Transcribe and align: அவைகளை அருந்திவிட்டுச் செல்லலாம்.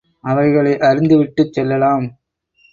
அவைகளை 0.23 0.71
அருந்திவிட்டுச் 0.79 1.53
செல்லலாம். 1.53 2.05